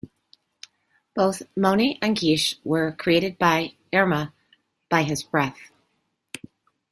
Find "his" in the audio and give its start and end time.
5.03-5.21